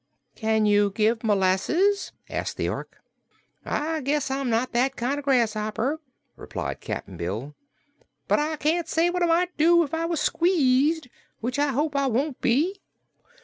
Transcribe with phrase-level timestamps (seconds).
[0.35, 2.97] "Can you give molasses?" asked the Ork.
[3.63, 5.99] "I guess I'm not that kind of a grasshopper,"
[6.35, 7.53] replied Cap'n Bill.
[8.27, 11.07] "But I can't say what I might do if I was squeezed
[11.39, 12.81] which I hope I won't be."